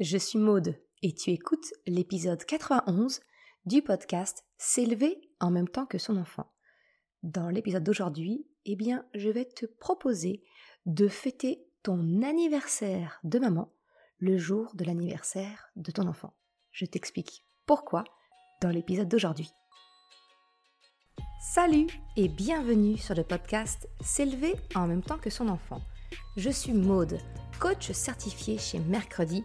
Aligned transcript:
je 0.00 0.16
suis 0.16 0.38
Maude 0.38 0.74
et 1.02 1.12
tu 1.12 1.30
écoutes 1.30 1.74
l'épisode 1.86 2.42
91 2.42 3.20
du 3.66 3.82
podcast 3.82 4.46
S'élever 4.56 5.20
en 5.40 5.50
même 5.50 5.68
temps 5.68 5.84
que 5.84 5.98
son 5.98 6.16
enfant. 6.16 6.50
Dans 7.22 7.50
l'épisode 7.50 7.84
d'aujourd'hui, 7.84 8.46
eh 8.64 8.76
bien, 8.76 9.04
je 9.14 9.28
vais 9.28 9.44
te 9.44 9.66
proposer 9.66 10.42
de 10.86 11.06
fêter 11.06 11.66
ton 11.82 12.22
anniversaire 12.22 13.20
de 13.24 13.38
maman 13.38 13.74
le 14.20 14.38
jour 14.38 14.74
de 14.74 14.84
l'anniversaire 14.84 15.68
de 15.76 15.90
ton 15.90 16.06
enfant. 16.06 16.32
Je 16.72 16.86
t'explique 16.86 17.44
pourquoi 17.66 18.04
dans 18.62 18.70
l'épisode 18.70 19.08
d'aujourd'hui. 19.08 19.50
Salut 21.52 21.88
et 22.16 22.28
bienvenue 22.28 22.96
sur 22.96 23.14
le 23.14 23.24
podcast 23.24 23.86
S'élever 24.00 24.54
en 24.74 24.86
même 24.86 25.02
temps 25.02 25.18
que 25.18 25.28
son 25.28 25.48
enfant. 25.48 25.82
Je 26.38 26.48
suis 26.48 26.72
Maude, 26.72 27.18
coach 27.60 27.92
certifié 27.92 28.56
chez 28.56 28.78
Mercredi, 28.78 29.44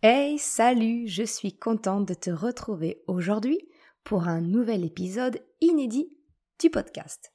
Hey, 0.00 0.38
salut, 0.38 1.08
je 1.08 1.24
suis 1.24 1.52
contente 1.52 2.06
de 2.06 2.14
te 2.14 2.30
retrouver 2.30 3.02
aujourd'hui 3.08 3.58
pour 4.04 4.28
un 4.28 4.40
nouvel 4.40 4.84
épisode 4.84 5.40
inédit 5.60 6.16
du 6.60 6.70
podcast. 6.70 7.32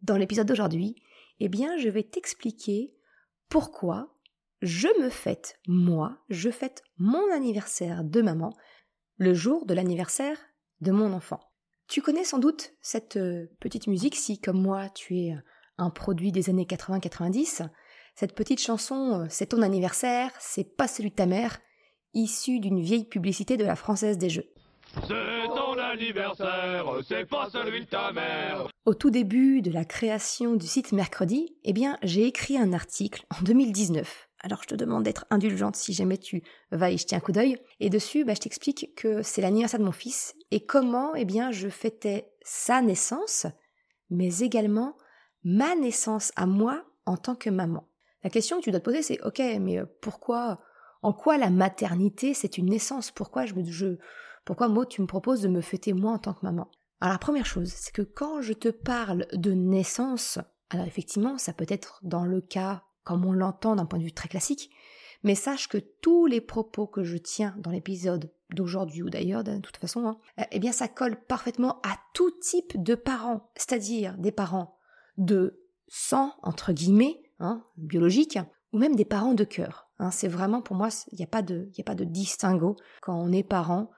Dans 0.00 0.16
l'épisode 0.16 0.46
d'aujourd'hui, 0.46 0.94
eh 1.40 1.48
bien, 1.48 1.76
je 1.76 1.88
vais 1.88 2.04
t'expliquer 2.04 2.94
pourquoi 3.48 4.16
je 4.62 4.86
me 5.02 5.10
fête, 5.10 5.58
moi, 5.66 6.22
je 6.28 6.50
fête 6.50 6.84
mon 6.98 7.32
anniversaire 7.32 8.04
de 8.04 8.22
maman 8.22 8.56
le 9.16 9.34
jour 9.34 9.66
de 9.66 9.74
l'anniversaire 9.74 10.38
de 10.82 10.92
mon 10.92 11.12
enfant. 11.12 11.40
Tu 11.88 12.00
connais 12.00 12.22
sans 12.22 12.38
doute 12.38 12.74
cette 12.80 13.16
euh, 13.16 13.48
petite 13.58 13.88
musique 13.88 14.14
si, 14.14 14.40
comme 14.40 14.62
moi, 14.62 14.88
tu 14.90 15.18
es 15.18 15.34
un 15.78 15.90
produit 15.90 16.30
des 16.30 16.48
années 16.48 16.64
80-90. 16.64 17.68
Cette 18.18 18.34
petite 18.34 18.62
chanson, 18.62 19.20
euh, 19.20 19.26
c'est 19.28 19.48
ton 19.48 19.60
anniversaire, 19.60 20.30
c'est 20.38 20.64
pas 20.64 20.88
celui 20.88 21.10
de 21.10 21.16
ta 21.16 21.26
mère, 21.26 21.58
issue 22.14 22.60
d'une 22.60 22.80
vieille 22.80 23.04
publicité 23.04 23.58
de 23.58 23.64
la 23.64 23.76
Française 23.76 24.16
des 24.16 24.30
Jeux. 24.30 24.50
C'est 25.06 25.46
ton 25.48 25.76
anniversaire, 25.76 26.86
c'est 27.06 27.28
pas 27.28 27.50
celui 27.50 27.84
de 27.84 27.90
ta 27.90 28.12
mère. 28.12 28.68
Au 28.86 28.94
tout 28.94 29.10
début 29.10 29.60
de 29.60 29.70
la 29.70 29.84
création 29.84 30.54
du 30.54 30.66
site 30.66 30.92
Mercredi, 30.92 31.58
eh 31.64 31.74
bien, 31.74 31.98
j'ai 32.02 32.24
écrit 32.24 32.56
un 32.56 32.72
article 32.72 33.26
en 33.38 33.42
2019. 33.42 34.30
Alors 34.40 34.62
je 34.62 34.68
te 34.68 34.74
demande 34.74 35.02
d'être 35.02 35.26
indulgente 35.28 35.76
si 35.76 35.92
jamais 35.92 36.16
tu 36.16 36.42
vas 36.70 36.90
y 36.90 36.96
jeter 36.96 37.16
un 37.16 37.20
coup 37.20 37.32
d'œil. 37.32 37.58
Et 37.80 37.90
dessus, 37.90 38.24
bah, 38.24 38.32
je 38.32 38.40
t'explique 38.40 38.94
que 38.96 39.20
c'est 39.20 39.42
l'anniversaire 39.42 39.80
de 39.80 39.84
mon 39.84 39.92
fils 39.92 40.34
et 40.50 40.64
comment, 40.64 41.14
eh 41.14 41.26
bien, 41.26 41.50
je 41.50 41.68
fêtais 41.68 42.30
sa 42.40 42.80
naissance, 42.80 43.46
mais 44.08 44.38
également 44.38 44.96
ma 45.44 45.74
naissance 45.74 46.32
à 46.34 46.46
moi 46.46 46.82
en 47.04 47.18
tant 47.18 47.34
que 47.34 47.50
maman. 47.50 47.86
La 48.26 48.30
question 48.30 48.58
que 48.58 48.64
tu 48.64 48.72
dois 48.72 48.80
te 48.80 48.84
poser, 48.84 49.02
c'est 49.02 49.22
ok, 49.22 49.40
mais 49.60 49.78
euh, 49.78 49.86
pourquoi, 50.00 50.58
en 51.02 51.12
quoi 51.12 51.38
la 51.38 51.48
maternité 51.48 52.34
c'est 52.34 52.58
une 52.58 52.70
naissance? 52.70 53.12
Pourquoi 53.12 53.46
je 53.46 53.54
me, 53.54 53.98
pourquoi 54.44 54.66
Maud, 54.66 54.88
tu 54.88 55.00
me 55.00 55.06
proposes 55.06 55.42
de 55.42 55.48
me 55.48 55.60
fêter 55.60 55.92
moi 55.92 56.10
en 56.10 56.18
tant 56.18 56.34
que 56.34 56.44
maman? 56.44 56.68
Alors 57.00 57.12
la 57.12 57.20
première 57.20 57.46
chose, 57.46 57.68
c'est 57.68 57.94
que 57.94 58.02
quand 58.02 58.40
je 58.40 58.52
te 58.52 58.68
parle 58.68 59.28
de 59.32 59.52
naissance, 59.52 60.40
alors 60.70 60.86
effectivement, 60.86 61.38
ça 61.38 61.52
peut 61.52 61.66
être 61.68 62.00
dans 62.02 62.24
le 62.24 62.40
cas 62.40 62.82
comme 63.04 63.24
on 63.24 63.30
l'entend 63.30 63.76
d'un 63.76 63.86
point 63.86 64.00
de 64.00 64.04
vue 64.04 64.12
très 64.12 64.28
classique, 64.28 64.72
mais 65.22 65.36
sache 65.36 65.68
que 65.68 65.78
tous 65.78 66.26
les 66.26 66.40
propos 66.40 66.88
que 66.88 67.04
je 67.04 67.18
tiens 67.18 67.54
dans 67.58 67.70
l'épisode 67.70 68.32
d'aujourd'hui 68.50 69.04
ou 69.04 69.08
d'ailleurs 69.08 69.44
de 69.44 69.58
toute 69.58 69.76
façon, 69.76 70.04
hein, 70.04 70.18
eh 70.50 70.58
bien 70.58 70.72
ça 70.72 70.88
colle 70.88 71.14
parfaitement 71.28 71.80
à 71.84 71.96
tout 72.12 72.32
type 72.32 72.82
de 72.82 72.96
parents, 72.96 73.52
c'est-à-dire 73.54 74.18
des 74.18 74.32
parents 74.32 74.80
de 75.16 75.62
sang 75.86 76.34
entre 76.42 76.72
guillemets, 76.72 77.22
hein, 77.38 77.64
biologiques, 77.76 78.38
ou 78.72 78.78
même 78.78 78.96
des 78.96 79.04
parents 79.04 79.34
de 79.34 79.44
cœur. 79.44 79.88
Hein. 79.98 80.10
c'est 80.10 80.28
vraiment 80.28 80.60
pour 80.60 80.76
moi, 80.76 80.88
il 81.12 81.18
n'y 81.18 81.24
a 81.24 81.28
pas 81.28 81.42
de, 81.42 81.70
a 81.78 81.82
pas 81.82 81.94
de 81.94 82.04
distinguo 82.04 82.76
quand 83.00 83.14
on 83.14 83.32
est 83.32 83.42
parent. 83.42 83.90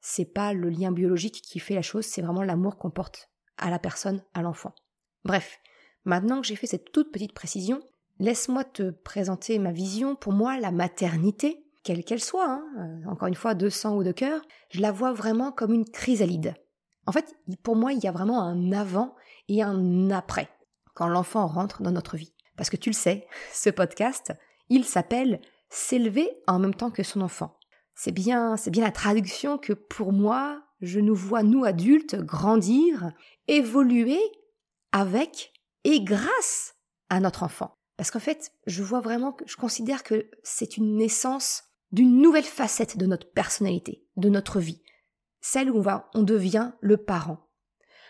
C'est 0.00 0.24
pas 0.24 0.52
le 0.52 0.68
lien 0.68 0.90
biologique 0.90 1.42
qui 1.42 1.58
fait 1.60 1.74
la 1.74 1.82
chose, 1.82 2.06
c'est 2.06 2.22
vraiment 2.22 2.42
l'amour 2.42 2.76
qu'on 2.76 2.90
porte 2.90 3.30
à 3.56 3.70
la 3.70 3.78
personne, 3.78 4.22
à 4.34 4.42
l'enfant. 4.42 4.74
Bref, 5.24 5.60
maintenant 6.04 6.40
que 6.40 6.46
j'ai 6.46 6.56
fait 6.56 6.66
cette 6.66 6.90
toute 6.90 7.12
petite 7.12 7.34
précision, 7.34 7.80
laisse-moi 8.18 8.64
te 8.64 8.90
présenter 8.90 9.58
ma 9.58 9.70
vision. 9.70 10.16
Pour 10.16 10.32
moi, 10.32 10.58
la 10.58 10.72
maternité, 10.72 11.64
quelle 11.84 12.04
qu'elle 12.04 12.22
soit, 12.22 12.48
hein, 12.48 12.64
euh, 12.78 13.10
encore 13.10 13.28
une 13.28 13.34
fois, 13.34 13.54
de 13.54 13.68
sang 13.68 13.96
ou 13.96 14.02
de 14.02 14.12
cœur, 14.12 14.42
je 14.70 14.80
la 14.80 14.90
vois 14.90 15.12
vraiment 15.12 15.52
comme 15.52 15.72
une 15.72 15.88
chrysalide. 15.88 16.54
En 17.06 17.12
fait, 17.12 17.36
pour 17.62 17.76
moi, 17.76 17.92
il 17.92 18.02
y 18.02 18.08
a 18.08 18.12
vraiment 18.12 18.42
un 18.42 18.72
avant 18.72 19.14
et 19.48 19.62
un 19.62 20.10
après 20.10 20.48
quand 20.94 21.08
l'enfant 21.08 21.46
rentre 21.46 21.82
dans 21.82 21.90
notre 21.90 22.16
vie. 22.16 22.31
Parce 22.56 22.70
que 22.70 22.76
tu 22.76 22.90
le 22.90 22.94
sais, 22.94 23.26
ce 23.52 23.70
podcast, 23.70 24.32
il 24.68 24.84
s'appelle 24.84 25.40
S'élever 25.68 26.28
en 26.46 26.58
même 26.58 26.74
temps 26.74 26.90
que 26.90 27.02
son 27.02 27.22
enfant. 27.22 27.56
C'est 27.94 28.12
bien, 28.12 28.58
c'est 28.58 28.70
bien 28.70 28.84
la 28.84 28.92
traduction 28.92 29.56
que 29.56 29.72
pour 29.72 30.12
moi, 30.12 30.62
je 30.82 31.00
nous 31.00 31.14
vois, 31.14 31.42
nous 31.42 31.64
adultes, 31.64 32.16
grandir, 32.16 33.12
évoluer 33.48 34.20
avec 34.92 35.52
et 35.84 36.02
grâce 36.02 36.74
à 37.08 37.20
notre 37.20 37.42
enfant. 37.42 37.78
Parce 37.96 38.10
qu'en 38.10 38.20
fait, 38.20 38.52
je 38.66 38.82
vois 38.82 39.00
vraiment 39.00 39.36
je 39.46 39.56
considère 39.56 40.02
que 40.02 40.28
c'est 40.42 40.76
une 40.76 40.96
naissance 40.96 41.64
d'une 41.90 42.20
nouvelle 42.20 42.44
facette 42.44 42.96
de 42.96 43.06
notre 43.06 43.30
personnalité, 43.30 44.04
de 44.16 44.28
notre 44.28 44.60
vie. 44.60 44.82
Celle 45.40 45.70
où 45.70 45.78
on 45.78 45.82
va, 45.82 46.10
on 46.14 46.22
devient 46.22 46.72
le 46.80 46.96
parent. 46.96 47.48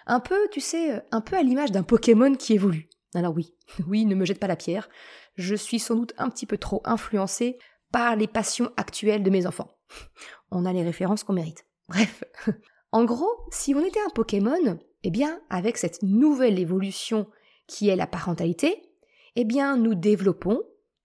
Un 0.06 0.20
peu, 0.20 0.48
tu 0.50 0.60
sais, 0.60 1.04
un 1.10 1.20
peu 1.20 1.36
à 1.36 1.42
l'image 1.42 1.72
d'un 1.72 1.82
Pokémon 1.82 2.34
qui 2.34 2.54
évolue. 2.54 2.88
Alors 3.14 3.34
oui, 3.34 3.54
oui, 3.86 4.04
ne 4.04 4.14
me 4.14 4.24
jette 4.24 4.40
pas 4.40 4.46
la 4.46 4.56
pierre. 4.56 4.88
Je 5.36 5.54
suis 5.54 5.78
sans 5.78 5.96
doute 5.96 6.14
un 6.18 6.30
petit 6.30 6.46
peu 6.46 6.58
trop 6.58 6.82
influencée 6.84 7.58
par 7.90 8.16
les 8.16 8.26
passions 8.26 8.70
actuelles 8.76 9.22
de 9.22 9.30
mes 9.30 9.46
enfants. 9.46 9.76
On 10.50 10.64
a 10.64 10.72
les 10.72 10.82
références 10.82 11.24
qu'on 11.24 11.34
mérite. 11.34 11.66
Bref. 11.88 12.24
En 12.94 13.06
gros, 13.06 13.46
si 13.50 13.74
on 13.74 13.82
était 13.82 14.02
un 14.06 14.10
Pokémon, 14.10 14.78
eh 15.02 15.10
bien, 15.10 15.40
avec 15.48 15.78
cette 15.78 16.02
nouvelle 16.02 16.58
évolution 16.58 17.26
qui 17.66 17.88
est 17.88 17.96
la 17.96 18.06
parentalité, 18.06 18.82
eh 19.34 19.44
bien, 19.44 19.78
nous 19.78 19.94
développons, 19.94 20.62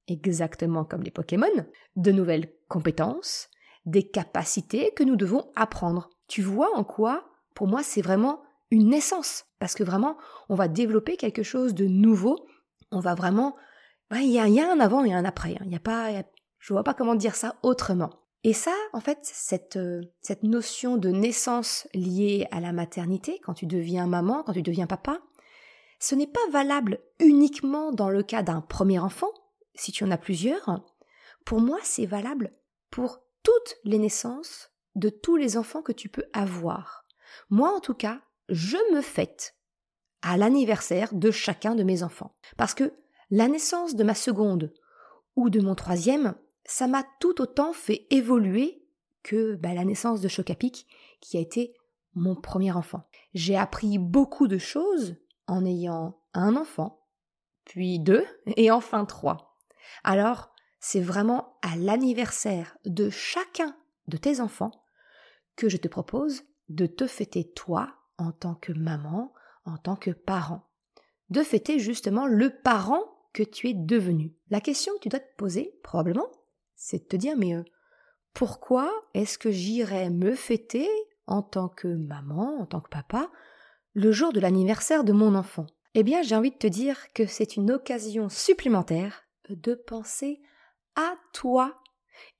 exactement 0.09 0.83
comme 0.83 1.03
les 1.03 1.11
Pokémon, 1.11 1.47
de 1.95 2.11
nouvelles 2.11 2.51
compétences, 2.67 3.49
des 3.85 4.05
capacités 4.05 4.91
que 4.97 5.03
nous 5.03 5.15
devons 5.15 5.49
apprendre. 5.55 6.09
Tu 6.27 6.41
vois 6.41 6.75
en 6.75 6.83
quoi, 6.83 7.29
pour 7.55 7.67
moi, 7.67 7.83
c'est 7.83 8.01
vraiment 8.01 8.41
une 8.71 8.89
naissance. 8.89 9.45
Parce 9.59 9.73
que 9.73 9.83
vraiment, 9.83 10.17
on 10.49 10.55
va 10.55 10.67
développer 10.67 11.17
quelque 11.17 11.43
chose 11.43 11.73
de 11.73 11.85
nouveau. 11.85 12.47
On 12.91 12.99
va 12.99 13.15
vraiment. 13.15 13.55
Il 14.11 14.31
y, 14.31 14.39
a, 14.39 14.47
y, 14.47 14.59
a 14.59 14.71
un 14.71 14.79
avant 14.79 15.03
et 15.03 15.13
un 15.13 15.25
après. 15.25 15.55
Hein. 15.55 15.63
Il 15.65 15.71
y 15.71 15.75
a 15.75 15.79
pas. 15.79 16.11
je 16.59 16.73
vois 16.73 16.83
pas 16.83 16.93
comment 16.93 17.15
dire 17.15 17.35
ça 17.35 17.55
autrement. 17.63 18.09
Et 18.43 18.53
ça, 18.53 18.73
en 18.93 19.01
fait, 19.01 19.19
cette, 19.23 19.75
euh, 19.75 20.01
cette 20.21 20.43
notion 20.43 20.95
de 20.97 21.09
naissance 21.09 21.87
liée 21.93 22.47
à 22.51 22.61
la 22.61 22.71
maternité, 22.71 23.39
quand 23.43 23.55
tu 23.55 23.65
deviens 23.65 24.07
maman, 24.07 24.43
quand 24.43 24.53
tu 24.53 24.61
deviens 24.61 24.87
papa, 24.87 25.19
ce 25.99 26.15
n'est 26.15 26.27
pas 26.27 26.47
valable 26.51 26.99
uniquement 27.19 27.91
dans 27.91 28.09
le 28.09 28.23
cas 28.23 28.43
d'un 28.43 28.61
premier 28.61 28.99
enfant, 28.99 29.31
si 29.73 29.91
tu 29.91 30.03
en 30.03 30.11
as 30.11 30.17
plusieurs. 30.17 30.81
Pour 31.43 31.59
moi, 31.59 31.79
c'est 31.83 32.05
valable 32.05 32.53
pour 32.91 33.19
toutes 33.43 33.75
les 33.83 33.97
naissances 33.97 34.71
de 34.95 35.09
tous 35.09 35.35
les 35.35 35.57
enfants 35.57 35.81
que 35.81 35.91
tu 35.91 36.09
peux 36.09 36.25
avoir. 36.33 37.05
Moi, 37.49 37.69
en 37.75 37.79
tout 37.79 37.93
cas, 37.93 38.21
je 38.49 38.77
me 38.93 39.01
fête 39.01 39.55
à 40.21 40.37
l'anniversaire 40.37 41.13
de 41.13 41.31
chacun 41.31 41.75
de 41.75 41.83
mes 41.83 42.03
enfants. 42.03 42.35
Parce 42.57 42.73
que 42.73 42.93
la 43.29 43.47
naissance 43.47 43.95
de 43.95 44.03
ma 44.03 44.15
seconde 44.15 44.73
ou 45.35 45.49
de 45.49 45.61
mon 45.61 45.75
troisième, 45.75 46.35
ça 46.65 46.87
m'a 46.87 47.05
tout 47.19 47.41
autant 47.41 47.73
fait 47.73 48.07
évoluer 48.09 48.83
que 49.23 49.55
bah, 49.55 49.73
la 49.73 49.85
naissance 49.85 50.21
de 50.21 50.27
Chocapic, 50.27 50.87
qui 51.21 51.37
a 51.37 51.41
été 51.41 51.73
mon 52.15 52.35
premier 52.35 52.71
enfant. 52.71 53.07
J'ai 53.33 53.57
appris 53.57 53.97
beaucoup 53.97 54.47
de 54.47 54.57
choses 54.57 55.17
en 55.47 55.65
ayant 55.65 56.19
un 56.33 56.55
enfant, 56.55 57.05
puis 57.65 57.99
deux, 57.99 58.25
et 58.55 58.71
enfin 58.71 59.05
trois. 59.05 59.57
Alors, 60.03 60.51
c'est 60.79 61.01
vraiment 61.01 61.57
à 61.61 61.75
l'anniversaire 61.75 62.77
de 62.85 63.09
chacun 63.09 63.75
de 64.07 64.17
tes 64.17 64.39
enfants 64.39 64.71
que 65.55 65.69
je 65.69 65.77
te 65.77 65.87
propose 65.87 66.43
de 66.69 66.85
te 66.85 67.07
fêter 67.07 67.51
toi 67.51 67.93
en 68.17 68.31
tant 68.31 68.55
que 68.55 68.71
maman, 68.71 69.33
en 69.65 69.77
tant 69.77 69.95
que 69.95 70.11
parent. 70.11 70.63
De 71.29 71.43
fêter 71.43 71.79
justement 71.79 72.25
le 72.25 72.49
parent 72.49 73.03
que 73.33 73.43
tu 73.43 73.69
es 73.69 73.73
devenu. 73.73 74.33
La 74.49 74.61
question 74.61 74.93
que 74.95 75.01
tu 75.01 75.09
dois 75.09 75.19
te 75.19 75.35
poser, 75.37 75.77
probablement, 75.83 76.27
c'est 76.75 76.99
de 76.99 77.07
te 77.07 77.15
dire, 77.15 77.35
mais 77.37 77.55
euh, 77.55 77.63
pourquoi 78.33 78.91
est-ce 79.13 79.37
que 79.37 79.51
j'irais 79.51 80.09
me 80.09 80.35
fêter 80.35 80.87
en 81.25 81.41
tant 81.41 81.67
que 81.67 81.87
maman, 81.87 82.59
en 82.59 82.65
tant 82.65 82.81
que 82.81 82.89
papa, 82.89 83.29
le 83.93 84.11
jour 84.11 84.31
de 84.31 84.39
l'anniversaire 84.39 85.03
de 85.03 85.11
mon 85.11 85.35
enfant? 85.35 85.67
Eh 85.93 86.03
bien, 86.03 86.21
j'ai 86.21 86.35
envie 86.35 86.51
de 86.51 86.57
te 86.57 86.67
dire 86.67 87.11
que 87.13 87.25
c'est 87.25 87.55
une 87.55 87.71
occasion 87.71 88.29
supplémentaire 88.29 89.23
de 89.49 89.73
penser 89.73 90.41
à 90.95 91.15
toi 91.33 91.81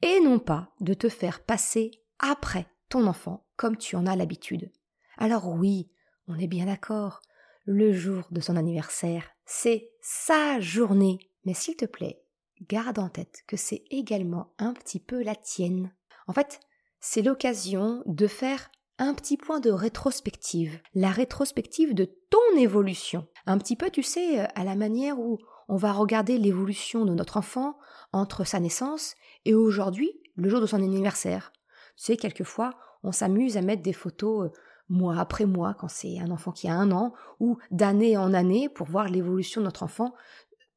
et 0.01 0.19
non 0.19 0.39
pas 0.39 0.71
de 0.80 0.94
te 0.94 1.09
faire 1.09 1.44
passer 1.44 1.91
après 2.19 2.68
ton 2.89 3.07
enfant 3.07 3.47
comme 3.56 3.77
tu 3.77 3.95
en 3.95 4.06
as 4.06 4.15
l'habitude. 4.15 4.71
Alors 5.18 5.48
oui, 5.48 5.90
on 6.28 6.38
est 6.38 6.48
bien 6.48 6.66
d'accord, 6.66 7.22
le 7.66 7.92
jour 7.92 8.24
de 8.31 8.40
son 8.40 8.56
anniversaire, 8.56 9.24
c'est 9.46 9.90
sa 10.00 10.60
journée. 10.60 11.18
Mais 11.44 11.54
s'il 11.54 11.75
te 11.75 11.86
plaît, 11.86 12.22
garde 12.69 13.00
en 13.00 13.10
tête 13.10 13.44
que 13.48 13.58
c'est 13.58 13.84
également 13.90 14.54
un 14.60 14.74
petit 14.74 15.00
peu 15.00 15.24
la 15.24 15.36
tienne. 15.36 15.92
En 16.28 16.34
fait, 16.34 16.60
c'est 17.00 17.22
l'occasion 17.22 18.04
de 18.06 18.28
faire 18.28 18.69
un 19.00 19.14
petit 19.14 19.38
point 19.38 19.60
de 19.60 19.72
rétrospective, 19.72 20.80
la 20.94 21.10
rétrospective 21.10 21.94
de 21.94 22.06
ton 22.30 22.58
évolution. 22.58 23.28
Un 23.46 23.58
petit 23.58 23.75
peu, 23.75 23.90
tu 23.90 24.04
sais, 24.04 24.40
à 24.40 24.64
la 24.64 24.75
manière 24.75 25.19
où 25.19 25.40
on 25.68 25.78
va 25.78 25.94
regarder 25.94 26.38
l'évolution 26.38 27.06
de 27.06 27.14
notre 27.14 27.38
enfant 27.38 27.78
entre 28.12 28.46
sa 28.46 28.60
naissance 28.60 29.16
et 29.46 29.54
aujourd'hui, 29.54 30.12
le 30.36 30.50
jour 30.50 30.62
de 30.62 30.68
son 30.68 30.78
anniversaire. 30.78 31.52
Tu 31.96 32.04
sais, 32.06 32.18
quelquefois, 32.18 32.72
on 33.04 33.12
s'amuse 33.12 33.58
à 33.58 33.62
mettre 33.62 33.84
des 33.84 33.94
photos 33.94 34.48
euh, 34.48 34.52
mois 34.89 35.19
après 35.19 35.45
mois 35.45 35.74
quand 35.74 35.88
c'est 35.88 36.19
un 36.19 36.31
enfant 36.31 36.51
qui 36.51 36.68
a 36.68 36.75
un 36.75 36.92
an, 36.92 37.13
ou 37.39 37.57
d'année 37.72 38.18
en 38.18 38.34
année 38.34 38.69
pour 38.69 38.88
voir 38.88 39.10
l'évolution 39.10 39.62
de 39.62 39.66
notre 39.66 39.84
enfant 39.84 40.13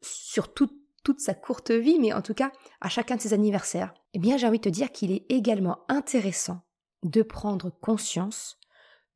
sur 0.01 0.53
toute, 0.53 0.75
toute 1.05 1.21
sa 1.21 1.35
courte 1.35 1.71
vie, 1.71 1.99
mais 1.99 2.13
en 2.13 2.23
tout 2.23 2.35
cas 2.35 2.53
à 2.81 2.89
chacun 2.89 3.17
de 3.17 3.21
ses 3.21 3.35
anniversaires. 3.35 3.95
Eh 4.15 4.19
bien, 4.19 4.37
j'ai 4.37 4.47
envie 4.47 4.59
de 4.59 4.65
te 4.65 4.69
dire 4.69 4.91
qu'il 4.93 5.13
est 5.13 5.27
également 5.29 5.81
intéressant 5.89 6.63
de 7.03 7.23
prendre 7.23 7.71
conscience 7.71 8.59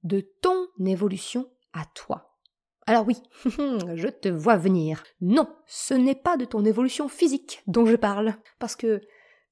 de 0.03 0.21
ton 0.41 0.69
évolution 0.85 1.49
à 1.73 1.85
toi. 1.95 2.39
Alors 2.87 3.07
oui, 3.07 3.17
je 3.45 4.09
te 4.09 4.29
vois 4.29 4.57
venir. 4.57 5.03
Non, 5.21 5.49
ce 5.67 5.95
n'est 5.95 6.15
pas 6.15 6.37
de 6.37 6.45
ton 6.45 6.65
évolution 6.65 7.09
physique 7.09 7.63
dont 7.67 7.87
je 7.87 7.97
parle, 7.97 8.35
parce 8.59 8.77
que 8.77 9.01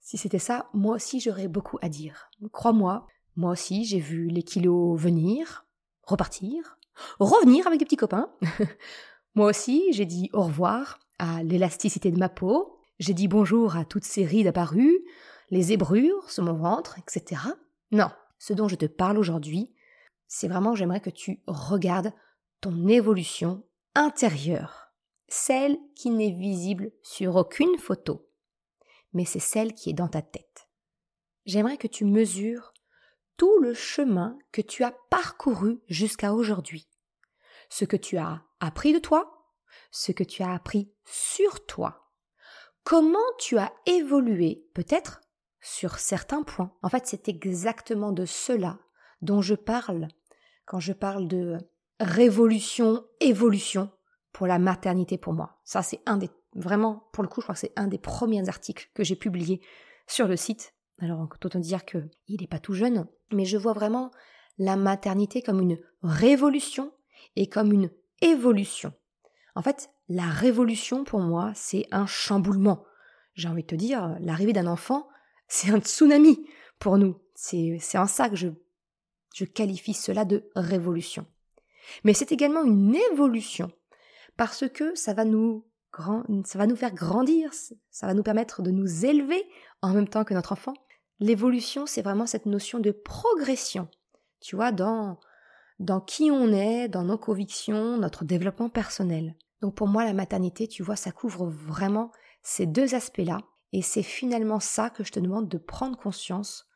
si 0.01 0.19
c'était 0.19 0.39
ça, 0.39 0.69
moi 0.75 0.97
aussi 0.97 1.21
j'aurais 1.21 1.49
beaucoup 1.49 1.79
à 1.81 1.89
dire. 1.89 2.29
Crois-moi, 2.53 3.07
moi 3.37 3.53
aussi 3.53 3.85
j'ai 3.85 3.99
vu 3.99 4.29
les 4.29 4.43
kilos 4.43 5.01
venir, 5.01 5.67
repartir, 6.03 6.79
revenir 7.19 7.67
avec 7.67 7.79
des 7.79 7.85
petits 7.85 7.97
copains. 7.97 8.33
moi 9.35 9.49
aussi 9.49 9.93
j'ai 9.93 10.07
dit 10.07 10.31
au 10.33 10.43
revoir 10.43 11.01
à 11.19 11.43
l'élasticité 11.43 12.11
de 12.11 12.19
ma 12.19 12.29
peau, 12.29 12.79
j'ai 12.99 13.15
dit 13.15 13.29
bonjour 13.29 13.77
à 13.77 13.85
toutes 13.85 14.05
ces 14.05 14.25
rides 14.25 14.47
apparues, 14.47 14.99
les 15.51 15.63
zébrures 15.63 16.31
sur 16.31 16.45
mon 16.45 16.55
ventre, 16.55 16.99
etc. 16.99 17.41
Non, 17.91 18.11
ce 18.39 18.53
dont 18.53 18.69
je 18.69 18.77
te 18.77 18.87
parle 18.87 19.19
aujourd'hui, 19.19 19.73
c'est 20.27 20.49
vraiment 20.49 20.75
j'aimerais 20.75 21.01
que 21.01 21.11
tu 21.11 21.43
regardes 21.47 22.13
ton 22.61 22.89
évolution 22.89 23.65
intérieure, 23.95 24.93
celle 25.29 25.79
qui 25.95 26.11
n'est 26.11 26.33
visible 26.33 26.93
sur 27.03 27.37
aucune 27.37 27.77
photo, 27.79 28.29
mais 29.13 29.25
c'est 29.25 29.41
celle 29.41 29.75
qui 29.75 29.91
est 29.91 29.95
dans 29.95 30.09
ta 30.09 30.23
tête. 30.23 30.69
J'aimerais 31.45 31.77
que 31.77 31.89
tu 31.89 32.05
mesures 32.05 32.72
tout 33.37 33.59
le 33.61 33.75
chemin 33.75 34.39
que 34.53 34.63
tu 34.63 34.85
as 34.85 34.95
parcouru 35.11 35.81
jusqu'à 35.89 36.33
aujourd'hui, 36.35 36.89
ce 37.69 37.85
que 37.85 37.97
tu 37.97 38.17
as 38.17 38.43
appris 38.61 38.93
de 38.93 38.99
toi, 38.99 39.57
ce 39.91 40.13
que 40.13 40.25
tu 40.25 40.43
as 40.43 40.53
appris 40.53 40.93
sur 41.05 41.67
toi, 41.67 42.11
comment 42.85 43.19
tu 43.39 43.59
as 43.59 43.73
évolué 43.87 44.67
peut-être 44.75 45.21
sur 45.61 45.99
certains 45.99 46.43
points. 46.43 46.73
En 46.83 46.89
fait, 46.89 47.07
c'est 47.07 47.29
exactement 47.29 48.13
de 48.13 48.27
cela 48.27 48.79
dont 49.23 49.41
je 49.41 49.55
parle 49.55 50.09
quand 50.67 50.81
je 50.81 50.93
parle 50.93 51.29
de 51.29 51.59
révolution, 52.01 53.05
évolution 53.21 53.91
pour 54.33 54.47
la 54.47 54.59
maternité 54.59 55.19
pour 55.19 55.33
moi. 55.33 55.61
Ça, 55.65 55.83
c'est 55.83 56.01
un 56.07 56.17
des, 56.17 56.31
vraiment, 56.55 57.09
pour 57.13 57.23
le 57.23 57.29
coup, 57.29 57.41
je 57.41 57.47
crois 57.47 57.55
que 57.55 57.61
c'est 57.61 57.73
un 57.77 57.87
des 57.87 57.99
premiers 57.99 58.49
articles 58.49 58.91
que 58.95 59.05
j'ai 59.05 59.17
publié 59.17 59.61
sur 60.07 60.27
le 60.27 60.37
site. 60.37 60.75
Alors, 61.03 61.29
autant 61.45 61.59
dire 61.59 61.85
qu'il 61.85 62.09
n'est 62.29 62.47
pas 62.47 62.61
tout 62.61 62.75
jeune, 62.75 63.09
mais 63.33 63.45
je 63.45 63.59
vois 63.59 63.73
vraiment 63.73 64.13
la 64.57 64.77
maternité 64.77 65.43
comme 65.43 65.61
une 65.61 65.81
révolution 66.05 66.93
et 67.35 67.49
comme 67.49 67.73
une 67.73 67.91
évolution. 68.21 68.93
En 69.57 69.63
fait, 69.63 69.91
la 70.09 70.29
révolution 70.29 71.03
pour 71.03 71.19
moi, 71.19 71.51
c'est 71.57 71.89
un 71.91 72.07
chamboulement. 72.07 72.85
J'ai 73.35 73.49
envie 73.49 73.63
de 73.63 73.67
te 73.67 73.75
dire, 73.75 74.17
l'arrivée 74.21 74.53
d'un 74.53 74.69
enfant, 74.69 75.09
c'est 75.49 75.73
un 75.73 75.81
tsunami 75.81 76.47
pour 76.79 76.99
nous. 76.99 77.21
C'est 77.35 77.99
en 77.99 78.07
ça 78.07 78.29
que 78.29 78.37
je, 78.37 78.51
qualifie 79.45 79.95
cela 79.95 80.25
de 80.25 80.49
révolution. 80.55 81.27
Mais 82.05 82.15
c'est 82.15 82.31
également 82.31 82.63
une 82.63 82.95
évolution 83.11 83.73
parce 84.37 84.69
que 84.69 84.95
ça 84.95 85.15
va 85.15 85.25
nous 85.25 85.67
faire 86.77 86.95
grandir, 86.95 87.51
ça 87.91 88.07
va 88.07 88.15
nous 88.15 88.23
permettre 88.23 88.63
de 88.63 88.71
nous 88.71 89.05
élever 89.05 89.45
en 89.81 89.93
même 89.95 90.07
temps 90.07 90.23
que 90.23 90.35
notre 90.35 90.53
enfant. 90.53 90.75
L'évolution, 91.23 91.87
c'est 91.87 92.03
vraiment 92.03 92.27
cette 92.27 92.47
notion 92.47 92.81
de 92.81 92.91
progression, 92.91 93.89
tu 94.41 94.57
vois, 94.57 94.73
dans, 94.73 95.21
dans 95.79 96.01
qui 96.01 96.33
on 96.33 96.49
est, 96.49 96.89
dans 96.89 97.05
nos 97.05 97.17
convictions, 97.17 97.97
notre 97.97 98.25
développement 98.25 98.69
personnel. 98.69 99.37
Donc 99.61 99.77
pour 99.77 99.87
moi, 99.87 100.05
la 100.05 100.15
maternité, 100.15 100.67
tu 100.67 100.83
vois, 100.83 100.97
ça 100.97 101.13
couvre 101.13 101.47
vraiment 101.47 102.11
ces 102.43 102.67
deux 102.67 102.97
aspects-là. 102.97 103.39
Et 103.73 103.83
c'est 103.83 104.03
finalement 104.03 104.59
ça 104.59 104.91
que 104.91 105.05
je 105.05 105.13
te 105.13 105.21
demande 105.21 105.49
de 105.49 105.59
prendre 105.59 105.97
conscience 105.97 106.67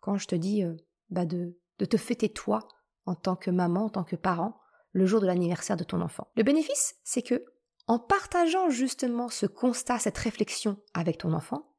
quand 0.00 0.16
je 0.16 0.28
te 0.28 0.36
dis 0.36 0.62
euh, 0.62 0.76
bah 1.10 1.24
de, 1.24 1.58
de 1.80 1.84
te 1.84 1.96
fêter 1.96 2.28
toi 2.28 2.68
en 3.04 3.16
tant 3.16 3.34
que 3.34 3.50
maman, 3.50 3.86
en 3.86 3.90
tant 3.90 4.04
que 4.04 4.14
parent, 4.14 4.60
le 4.92 5.06
jour 5.06 5.20
de 5.20 5.26
l'anniversaire 5.26 5.76
de 5.76 5.82
ton 5.82 6.00
enfant. 6.02 6.28
Le 6.36 6.44
bénéfice, 6.44 6.94
c'est 7.02 7.22
que 7.22 7.44
en 7.88 7.98
partageant 7.98 8.70
justement 8.70 9.28
ce 9.28 9.46
constat, 9.46 9.98
cette 9.98 10.18
réflexion 10.18 10.76
avec 10.94 11.18
ton 11.18 11.32
enfant, 11.32 11.71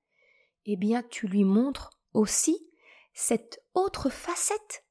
eh 0.66 0.76
bien 0.76 1.04
tu 1.04 1.28
lui 1.28 1.44
montres 1.44 1.90
aussi 2.14 2.58
cette 3.14 3.64
autre 3.74 4.10
facette 4.10 4.86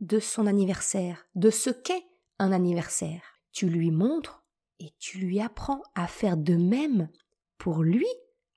de 0.00 0.20
son 0.20 0.46
anniversaire, 0.46 1.26
de 1.34 1.50
ce 1.50 1.70
qu'est 1.70 2.04
un 2.38 2.52
anniversaire. 2.52 3.22
Tu 3.52 3.68
lui 3.68 3.90
montres 3.90 4.44
et 4.78 4.92
tu 4.98 5.18
lui 5.18 5.40
apprends 5.40 5.82
à 5.94 6.06
faire 6.06 6.36
de 6.36 6.54
même 6.54 7.08
pour 7.56 7.82
lui 7.82 8.06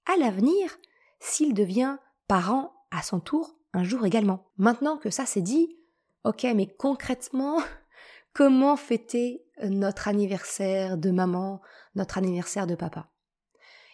à 0.05 0.17
l'avenir 0.17 0.77
s'il 1.19 1.53
devient 1.53 1.97
parent 2.27 2.73
à 2.91 3.01
son 3.01 3.19
tour 3.19 3.57
un 3.73 3.83
jour 3.83 4.05
également. 4.05 4.51
Maintenant 4.57 4.97
que 4.97 5.09
ça 5.09 5.25
c'est 5.25 5.41
dit, 5.41 5.77
ok, 6.23 6.45
mais 6.55 6.67
concrètement, 6.67 7.57
comment 8.33 8.75
fêter 8.75 9.45
notre 9.63 10.07
anniversaire 10.07 10.97
de 10.97 11.11
maman, 11.11 11.61
notre 11.95 12.17
anniversaire 12.17 12.67
de 12.67 12.75
papa? 12.75 13.11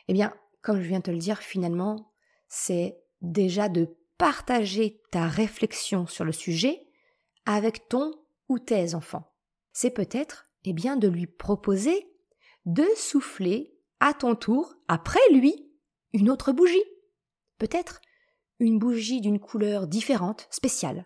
Eh 0.08 0.13
bien, 0.13 0.34
comme 0.62 0.82
je 0.82 0.88
viens 0.88 1.00
de 1.00 1.04
te 1.04 1.12
le 1.12 1.18
dire, 1.18 1.40
finalement, 1.40 2.07
c'est 2.48 2.98
déjà 3.22 3.70
de 3.70 3.96
partager 4.18 5.01
ta 5.12 5.27
réflexion 5.27 6.08
sur 6.08 6.25
le 6.25 6.32
sujet 6.32 6.88
avec 7.46 7.88
ton 7.88 8.13
ou 8.50 8.60
tes 8.60 8.96
enfants. 8.96 9.32
C'est 9.74 9.92
peut-être, 9.92 10.50
eh 10.63 10.74
bien, 10.74 10.98
de 10.98 11.08
lui 11.08 11.27
proposer 11.27 12.08
de 12.66 12.86
souffler 12.98 13.74
à 14.00 14.13
ton 14.13 14.36
tour, 14.36 14.75
après 14.88 15.20
lui, 15.32 15.72
une 16.13 16.30
autre 16.30 16.51
bougie. 16.51 16.84
Peut-être 17.58 18.01
une 18.60 18.77
bougie 18.77 19.22
d'une 19.22 19.39
couleur 19.39 19.88
différente, 19.88 20.48
spéciale, 20.51 21.06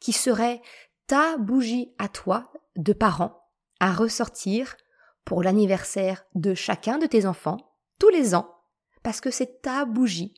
qui 0.00 0.12
serait 0.12 0.60
ta 1.06 1.38
bougie 1.38 1.94
à 1.98 2.08
toi 2.08 2.52
de 2.76 2.92
parent 2.92 3.42
à 3.80 3.92
ressortir 3.92 4.76
pour 5.24 5.42
l'anniversaire 5.42 6.24
de 6.34 6.54
chacun 6.54 6.98
de 6.98 7.06
tes 7.06 7.26
enfants 7.26 7.74
tous 7.98 8.10
les 8.10 8.34
ans, 8.34 8.54
parce 9.02 9.20
que 9.20 9.30
c'est 9.30 9.62
ta 9.62 9.84
bougie, 9.84 10.34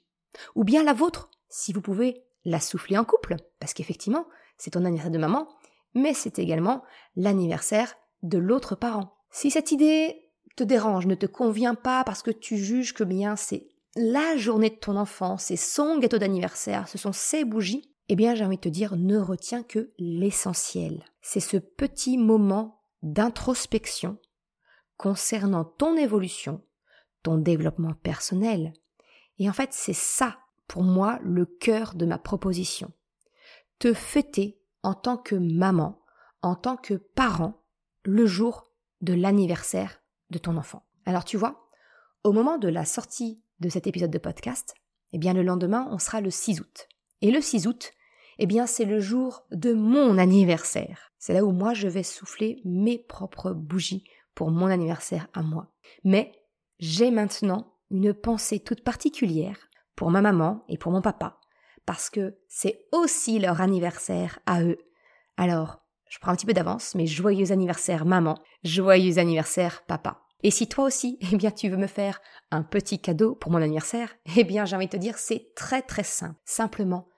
ou 0.55 0.65
bien 0.65 0.83
la 0.83 0.93
vôtre, 0.93 1.31
si 1.49 1.73
vous 1.73 1.81
pouvez 1.81 2.25
la 2.45 2.61
souffler 2.61 2.97
en 2.97 3.05
couple, 3.05 3.37
parce 3.59 3.75
qu'effectivement, 3.75 4.27
c'est 4.57 4.71
ton 4.71 4.85
anniversaire 4.85 5.13
de 5.13 5.19
maman, 5.19 5.49
mais 5.95 6.15
c'est 6.15 6.39
également 6.39 6.83
l'anniversaire 7.17 7.95
de 8.23 8.39
l'autre 8.39 8.75
parent. 8.75 9.15
Si 9.31 9.51
cette 9.51 9.73
idée 9.73 10.31
te 10.57 10.65
dérange, 10.65 11.07
ne 11.07 11.15
te 11.15 11.27
convient 11.27 11.75
pas 11.75 12.05
parce 12.05 12.23
que 12.23 12.31
tu 12.31 12.57
juges 12.57 12.95
que 12.95 13.05
bien 13.05 13.37
c'est 13.37 13.69
la 13.97 14.37
journée 14.37 14.71
de 14.71 14.77
ton 14.77 14.97
enfant, 14.97 15.37
c'est 15.37 15.57
son 15.57 15.99
gâteau 15.99 16.19
d'anniversaire, 16.19 16.89
ce 16.89 16.99
sont 16.99 17.13
ses 17.13 17.45
bougies, 17.45 17.93
eh 18.09 18.17
bien 18.17 18.35
j'ai 18.35 18.45
envie 18.45 18.57
de 18.57 18.63
te 18.63 18.69
dire, 18.69 18.97
ne 18.97 19.19
retiens 19.19 19.63
que 19.63 19.93
l'essentiel. 19.99 21.05
C'est 21.23 21.41
ce 21.41 21.57
petit 21.57 22.17
moment 22.17 22.83
d'introspection 23.03 24.19
concernant 24.97 25.65
ton 25.65 25.97
évolution, 25.97 26.63
ton 27.23 27.39
développement 27.39 27.95
personnel. 27.95 28.73
Et 29.40 29.49
en 29.49 29.52
fait, 29.52 29.73
c'est 29.73 29.94
ça, 29.94 30.38
pour 30.68 30.85
moi, 30.85 31.18
le 31.25 31.47
cœur 31.47 31.94
de 31.94 32.06
ma 32.06 32.18
proposition. 32.18 32.92
Te 33.80 33.92
fêter 33.92 34.61
en 34.82 34.94
tant 34.94 35.16
que 35.16 35.35
maman, 35.35 36.00
en 36.42 36.54
tant 36.54 36.76
que 36.76 36.94
parent, 36.94 37.64
le 38.04 38.26
jour 38.26 38.70
de 39.00 39.14
l'anniversaire 39.14 40.02
de 40.28 40.38
ton 40.38 40.56
enfant. 40.56 40.85
Alors 41.06 41.25
tu 41.25 41.37
vois, 41.37 41.68
au 42.23 42.32
moment 42.32 42.59
de 42.59 42.68
la 42.68 42.85
sortie 42.85 43.42
de 43.61 43.68
cet 43.68 43.87
épisode 43.87 44.11
de 44.11 44.18
podcast, 44.18 44.75
eh 45.12 45.18
bien 45.18 45.32
le 45.32 45.42
lendemain, 45.42 45.88
on 45.90 45.99
sera 45.99 46.20
le 46.20 46.30
6 46.30 46.61
août. 46.61 46.88
Et 47.23 47.30
le 47.30 47.40
6 47.40 47.66
août, 47.66 47.92
Eh 48.38 48.47
bien, 48.47 48.66
c'est 48.66 48.87
le 48.87 49.00
jour 49.00 49.44
de 49.50 49.75
mon 49.75 50.16
anniversaire. 50.16 51.12
C'est 51.18 51.35
là 51.35 51.44
où 51.44 51.52
moi 51.52 51.75
je 51.75 51.88
vais 51.88 52.02
souffler 52.02 52.62
mes 52.64 52.99
propres 52.99 53.52
bougies 53.52 54.04
pour 54.35 54.50
mon 54.50 54.66
anniversaire 54.66 55.28
à 55.35 55.42
moi. 55.42 55.73
Mais 56.04 56.32
j'ai 56.78 57.11
maintenant 57.11 57.75
une 57.90 58.14
pensée 58.14 58.61
toute 58.61 58.82
particulière 58.82 59.68
pour 59.97 60.11
ma 60.11 60.23
maman 60.23 60.64
et 60.68 60.78
pour 60.78 60.92
mon 60.92 61.02
papa, 61.02 61.38
parce 61.87 62.11
que 62.11 62.38
c'est 62.49 62.87
aussi 62.92 63.38
leur 63.38 63.61
anniversaire 63.61 64.38
à 64.47 64.62
eux. 64.62 64.78
Alors, 65.37 65.80
je 66.09 66.18
prends 66.18 66.32
un 66.32 66.37
petit 66.37 66.47
peu 66.47 66.52
d'avance, 66.52 66.94
mais 66.94 67.06
joyeux 67.06 67.52
anniversaire 67.52 68.04
maman, 68.04 68.38
joyeux 68.64 69.18
anniversaire 69.18 69.85
papa. 69.87 70.23
Et 70.42 70.50
si 70.50 70.68
toi 70.68 70.85
aussi, 70.85 71.18
eh 71.32 71.37
bien, 71.37 71.50
tu 71.50 71.68
veux 71.68 71.76
me 71.76 71.87
faire 71.87 72.20
un 72.50 72.62
petit 72.62 73.00
cadeau 73.00 73.35
pour 73.35 73.52
mon 73.52 73.62
anniversaire, 73.62 74.14
eh 74.37 74.44
bien, 74.44 74.64
j'ai 74.64 74.76
envie 74.76 74.87
de 74.87 74.92
te 74.92 74.97
dire, 74.97 75.18
c'est 75.18 75.52
très 75.54 75.82
très 75.82 76.02
simple. 76.02 76.38
Simplement, 76.44 77.09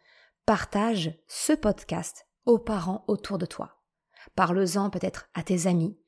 partage 0.47 1.13
ce 1.29 1.53
podcast 1.53 2.27
aux 2.47 2.59
parents 2.59 3.05
autour 3.09 3.39
de 3.39 3.47
toi. 3.47 3.79
Parle-en 4.35 4.91
peut-être 4.91 5.29
à 5.35 5.43
tes 5.43 5.67
amis. 5.67 5.99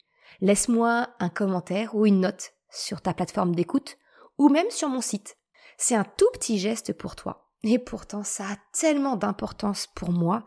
Laisse-moi 0.41 1.09
un 1.21 1.29
commentaire 1.29 1.95
ou 1.95 2.07
une 2.07 2.21
note 2.21 2.53
sur 2.71 3.01
ta 3.01 3.15
plateforme 3.15 3.55
d'écoute 3.55 3.97
ou 4.39 4.49
même 4.49 4.71
sur 4.71 4.89
mon 4.89 5.01
site. 5.01 5.37
C'est 5.77 5.95
un 5.95 6.05
tout 6.05 6.29
petit 6.33 6.59
geste 6.59 6.93
pour 6.93 7.17
toi. 7.17 7.51
Et 7.63 7.79
pourtant, 7.79 8.23
ça 8.23 8.45
a 8.45 8.57
tellement 8.73 9.17
d'importance 9.17 9.87
pour 9.95 10.11
moi 10.11 10.45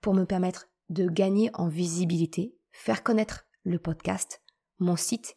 pour 0.00 0.14
me 0.14 0.24
permettre 0.24 0.68
de 0.88 1.08
gagner 1.08 1.50
en 1.54 1.68
visibilité, 1.68 2.56
faire 2.72 3.02
connaître 3.02 3.46
le 3.64 3.78
podcast, 3.78 4.42
mon 4.78 4.96
site, 4.96 5.34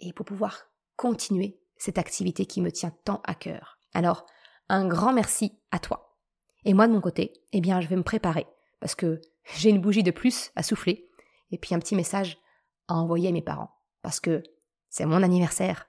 et 0.00 0.12
pour 0.12 0.26
pouvoir 0.26 0.70
continuer 0.96 1.60
cette 1.76 1.98
activité 1.98 2.46
qui 2.46 2.60
me 2.60 2.72
tient 2.72 2.92
tant 3.04 3.20
à 3.24 3.34
cœur. 3.34 3.78
Alors, 3.92 4.26
un 4.68 4.86
grand 4.86 5.12
merci 5.12 5.58
à 5.70 5.78
toi. 5.78 6.18
Et 6.64 6.74
moi, 6.74 6.86
de 6.86 6.92
mon 6.92 7.00
côté, 7.00 7.32
eh 7.52 7.60
bien, 7.60 7.80
je 7.80 7.88
vais 7.88 7.96
me 7.96 8.02
préparer, 8.02 8.46
parce 8.80 8.94
que 8.94 9.20
j'ai 9.56 9.70
une 9.70 9.80
bougie 9.80 10.02
de 10.02 10.10
plus 10.10 10.50
à 10.56 10.62
souffler, 10.62 11.08
et 11.50 11.58
puis 11.58 11.74
un 11.74 11.78
petit 11.78 11.96
message 11.96 12.38
à 12.88 12.94
envoyer 12.94 13.28
à 13.28 13.32
mes 13.32 13.42
parents, 13.42 13.70
parce 14.02 14.20
que 14.20 14.42
c'est 14.88 15.06
mon 15.06 15.22
anniversaire, 15.22 15.88